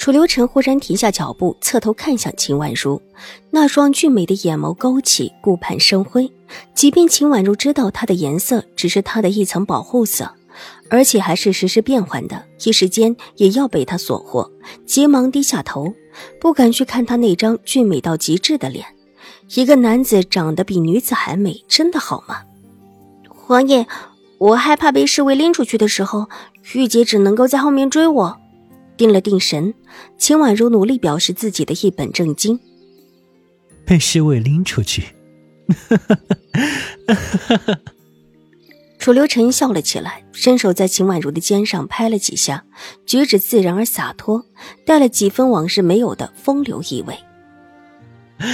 [0.00, 3.02] 楚留臣忽然停下脚步，侧头看向秦婉如，
[3.50, 6.32] 那双俊美的眼眸勾起，顾盼生辉。
[6.74, 10.32] 即便秦婉如知道它的颜色只是他的一层保护色，
[10.88, 14.50] 而且还是时时变换的，一时间也要被他所惑，
[14.86, 15.92] 急忙低下头，
[16.40, 18.86] 不敢去看他那张俊美到极致的脸。
[19.54, 22.40] 一个男子长得比女子还美，真的好吗？
[23.28, 23.86] 皇爷，
[24.38, 26.30] 我害怕被侍卫拎出去的时候，
[26.72, 28.40] 玉洁只能够在后面追我。
[29.00, 29.72] 定了定神，
[30.18, 32.60] 秦婉如努力表示自己的一本正经。
[33.86, 35.04] 被侍卫拎出去，
[38.98, 42.66] 楚留臣笑了起来，伸手在秦婉如的肩上拍了几下，
[43.06, 44.44] 举止自然而洒脱，
[44.84, 47.18] 带了几分往日没有的风流意味。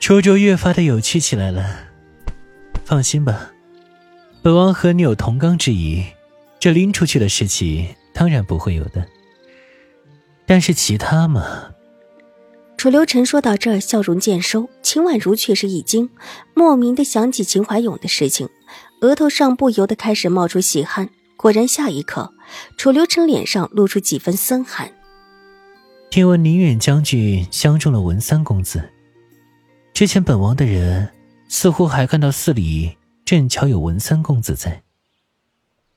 [0.00, 1.64] 楚州越发的有趣起来了。
[2.84, 3.52] 放心吧，
[4.42, 6.02] 本王和你有同纲之谊，
[6.58, 9.06] 这拎出去的事情当然不会有的。
[10.46, 11.70] 但是其他嘛，
[12.76, 14.68] 楚留臣说到这儿，笑容渐收。
[14.82, 16.10] 秦婉如却是一惊，
[16.54, 18.48] 莫名的想起秦怀勇的事情，
[19.00, 21.08] 额头上不由得开始冒出细汗。
[21.36, 22.32] 果然，下一刻，
[22.76, 24.92] 楚留臣脸上露出几分森寒。
[26.10, 28.90] 听闻宁远将军相中了文三公子，
[29.94, 31.08] 之前本王的人
[31.48, 34.82] 似乎还看到寺里正巧有文三公子在。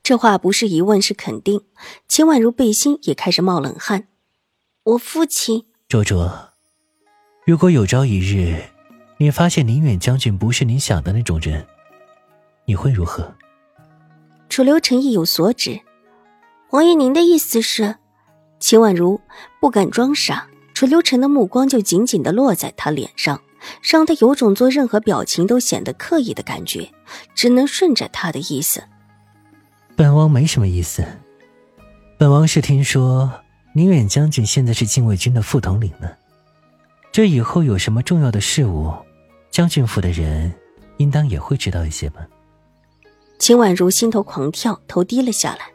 [0.01, 1.61] 这话不是疑问，是肯定。
[2.07, 4.07] 秦婉如背心也开始冒冷汗。
[4.85, 6.31] 我父亲，卓卓，
[7.43, 8.61] 如果有朝一日，
[9.17, 11.65] 你发现宁远将军不是你想的那种人，
[12.65, 13.33] 你会如何？
[14.47, 15.81] 楚留臣意有所指，
[16.69, 17.95] 王爷，您的意思是？
[18.59, 19.19] 秦婉如
[19.59, 23.41] 不敢装傻，楚留臣的目光就紧紧的落在他脸上，
[23.81, 26.91] 让他有种做任何表情都显得刻意的感觉，
[27.33, 28.83] 只能顺着他的意思。
[29.95, 31.03] 本王没什么意思，
[32.19, 33.41] 本王是听说。
[33.77, 36.09] 宁远将军现在是禁卫军的副统领呢，
[37.11, 38.93] 这以后有什么重要的事务，
[39.51, 40.53] 将军府的人
[40.95, 42.25] 应当也会知道一些吧。
[43.37, 45.65] 秦婉如心头狂跳，头低了下来。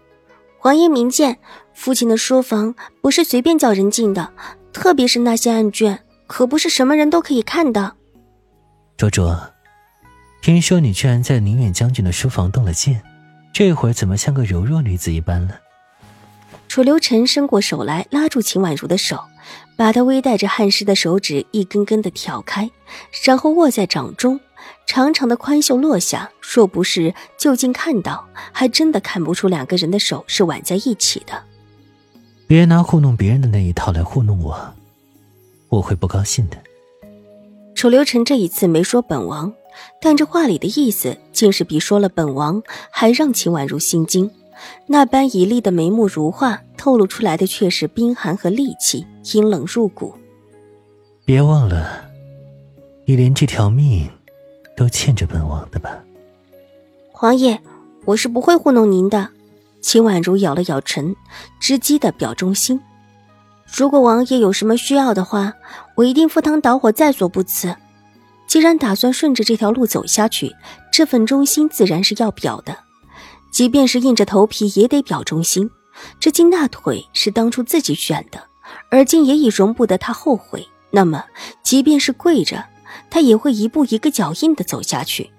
[0.59, 1.41] 皇爷明鉴，
[1.75, 4.33] 父亲的书房不是随便叫人进的，
[4.73, 7.97] 特别是那些案卷，可不是什么人都可以看的。
[8.97, 9.39] 卓卓，
[10.41, 13.03] 听说你居然在宁远将军的书房动了剑，
[13.53, 15.61] 这会儿怎么像个柔弱女子一般了？
[16.71, 19.19] 楚留臣伸过手来，拉住秦婉如的手，
[19.77, 22.71] 把她微带着汗湿的手指一根根的挑开，
[23.25, 24.39] 然后握在掌中。
[24.87, 31.43] 长长的宽袖落下，若不是就近看到，还真的看不出两个人的手是挽在一起的。
[32.47, 34.73] 别拿糊弄别人的那一套来糊弄我，
[35.71, 36.57] 我会不高兴的。
[37.75, 39.53] 楚留臣这一次没说本王，
[40.01, 44.31] 但这话里的意思，竟是比说了本王还让秦婉如心惊。
[44.87, 50.15] 那般绮丽的眉目如画，透露出来的却是冰寒和戾气，阴冷入骨。
[51.25, 52.05] 别忘了，
[53.05, 54.09] 你连这条命
[54.77, 56.03] 都欠着本王的吧？
[57.13, 57.61] 皇爷，
[58.05, 59.29] 我是不会糊弄您的。
[59.81, 61.15] 秦婉如咬了咬唇，
[61.61, 62.81] 直击的表忠心。
[63.67, 65.55] 如果王爷有什么需要的话，
[65.95, 67.75] 我一定赴汤蹈火在所不辞。
[68.47, 70.55] 既然打算顺着这条路走下去，
[70.93, 72.77] 这份忠心自然是要表的。
[73.51, 75.71] 即便是硬着头皮也得表忠心。
[76.19, 78.49] 这金大腿是当初自己选的，
[78.91, 80.67] 而今也已容不得他后悔。
[80.93, 81.25] 那么，
[81.63, 82.69] 即便是跪着，
[83.11, 85.31] 他也会一步一个脚印的走下去。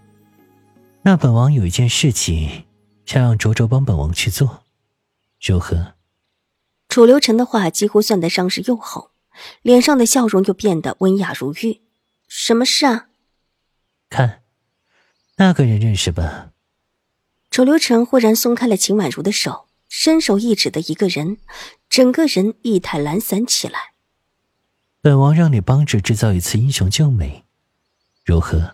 [1.04, 2.66] 那本王有一件事情，
[3.06, 4.64] 想让卓卓帮本王去做，
[5.42, 5.94] 如何？
[6.90, 9.10] 楚留臣的话几乎算得上是诱哄，
[9.62, 11.82] 脸上的笑容又变得温雅如玉。
[12.28, 13.08] 什么事啊？
[14.10, 14.44] 看，
[15.38, 16.52] 那个人认识吧？
[17.62, 21.38] 楚留臣忽然松开了秦婉如的手，伸手一指的一个人，
[21.88, 23.94] 整个人一抬懒散起来。
[25.00, 27.46] 本王让你帮着制造一次英雄救美，
[28.26, 28.74] 如何？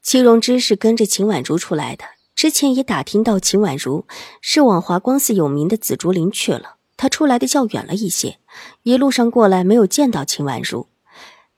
[0.00, 4.06] 戚荣之是跟着秦婉如出来的，之前也打听到秦婉如
[4.40, 8.38] 是往华光寺有名的紫竹林去了，他出来的较远了一些，
[8.84, 10.88] 一路上过来没有见到秦婉如。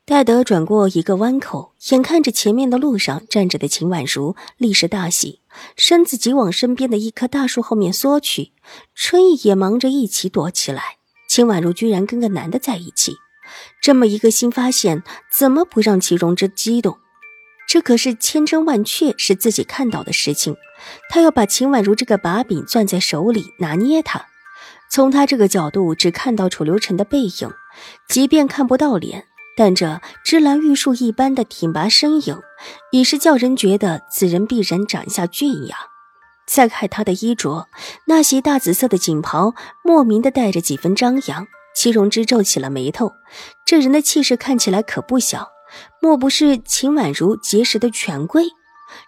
[0.09, 5.41] 戴德转过一个弯口，眼看着前面的路上站着的秦婉如，立时大喜，
[5.75, 8.53] 身子急往身边的一棵大树后面缩去。
[8.95, 10.95] 春意也忙着一起躲起来。
[11.27, 13.17] 秦婉如居然跟个男的在一起，
[13.81, 16.99] 这么一个新发现，怎么不让齐荣之激动？
[17.67, 20.55] 这可是千真万确是自己看到的事情，
[21.09, 24.27] 他要把秦婉如这个把柄攥在手里，拿捏她。
[24.89, 27.51] 从他这个角度，只看到楚留臣的背影，
[28.07, 29.25] 即便看不到脸。
[29.57, 32.39] 但这芝兰玉树一般的挺拔身影，
[32.91, 35.75] 已是叫人觉得此人必然长下俊雅。
[36.45, 37.67] 再看他的衣着，
[38.05, 41.47] 那袭大紫色的锦袍，莫名的带着几分张扬。
[41.75, 43.11] 齐荣之皱起了眉头，
[43.65, 45.47] 这人的气势看起来可不小，
[46.01, 48.45] 莫不是秦婉如结识的权贵？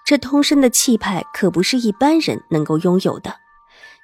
[0.05, 3.35] 这通身的气派可不是一般人能够拥有的。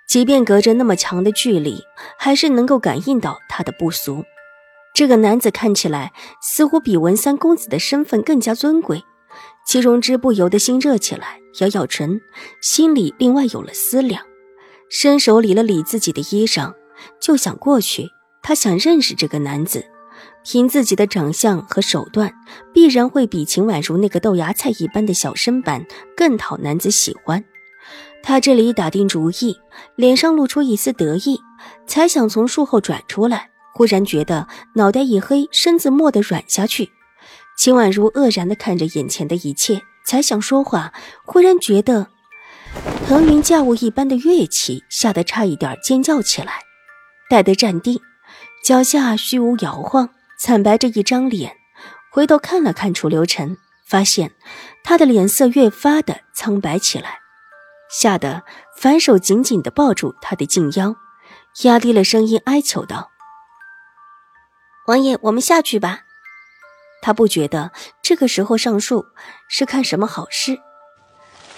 [0.07, 1.80] 即便隔着那么强的距离，
[2.18, 4.24] 还是能够感应到他的不俗。
[4.95, 9.03] 这个男子看起来似乎比文三公子的身份更加尊贵，
[9.68, 12.21] 齐荣之不由得心热起来，咬咬唇，
[12.62, 14.24] 心里另外有了思量，
[14.89, 16.74] 伸手理了理自己的衣裳，
[17.21, 18.07] 就想过去。
[18.42, 19.83] 他想认识这个男子，
[20.45, 22.33] 凭自己的长相和手段，
[22.74, 27.44] 必然会比秦婉如那个豆芽菜一般的小身板更讨男子喜欢。
[28.24, 29.57] 他这里打定主意，
[29.98, 31.41] 脸上露出一丝得意，
[31.86, 33.50] 才想从树后转出来。
[33.77, 36.94] 忽然觉得脑袋一黑，身子蓦地软下去。
[37.57, 40.94] 秦婉如愕然地看着眼前的一切，才想说话，
[41.25, 42.07] 忽然觉得
[43.06, 46.62] 腾云驾雾一般的乐器，吓得差一点尖叫起来。
[47.30, 48.00] 待得站定，
[48.63, 51.57] 脚下虚无摇晃，惨白着一张脸，
[52.13, 54.31] 回头看了看楚留臣，发现
[54.86, 57.19] 他的脸色越发的苍白起来，
[57.92, 58.44] 吓得
[58.77, 60.95] 反手紧紧地抱住他的颈腰，
[61.63, 63.12] 压低了声音哀求道。
[64.88, 66.02] 王爷，我们下去吧。
[67.02, 67.72] 他不觉得
[68.04, 69.06] 这个时候上树
[69.48, 70.60] 是看什么好事。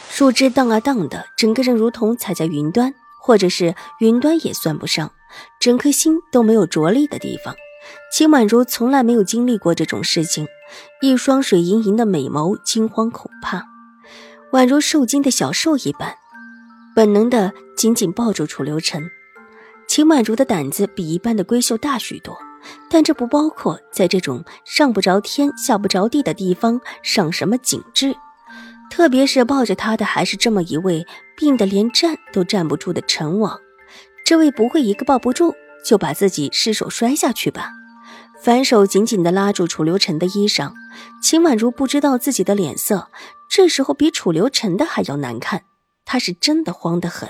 [0.09, 5.11] 树枝荡啊荡的，整个人如同踩在云端，或者是云端也算不上，
[5.59, 7.53] 整颗心都没有着力的地方。
[8.13, 10.47] 秦婉如从来没有经历过这种事情，
[11.01, 13.65] 一双水盈盈的美眸惊慌恐怕，
[14.51, 16.15] 宛如受惊的小兽一般，
[16.95, 19.09] 本能的紧紧抱住楚留臣。
[19.87, 22.37] 秦婉如的胆子比一般的闺秀大许多。
[22.89, 28.15] 但这不包括在这种上不着天、下不着地的地方上什么景致，
[28.89, 31.05] 特别是抱着他的还是这么一位
[31.35, 33.59] 病得连站都站不住的陈王，
[34.25, 35.53] 这位不会一个抱不住
[35.85, 37.71] 就把自己失手摔下去吧？
[38.41, 40.71] 反手紧紧地拉住楚留臣的衣裳，
[41.21, 43.09] 秦婉如不知道自己的脸色
[43.49, 45.63] 这时候比楚留臣的还要难看，
[46.05, 47.29] 她是真的慌得很。